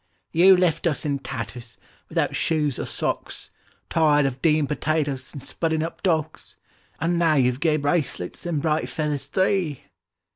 —"You 0.31 0.57
left 0.57 0.87
us 0.87 1.05
in 1.05 1.19
tatters, 1.19 1.77
without 2.09 2.35
shoes 2.35 2.79
or 2.79 2.87
socks, 2.87 3.51
Tired 3.87 4.25
of 4.25 4.41
digging 4.41 4.65
potatoes, 4.65 5.31
and 5.31 5.43
spudding 5.43 5.83
up 5.83 6.01
docks; 6.01 6.57
And 6.99 7.19
now 7.19 7.35
you've 7.35 7.59
gay 7.59 7.77
bracelets 7.77 8.47
and 8.47 8.63
bright 8.63 8.89
feathers 8.89 9.27
three!" 9.27 9.83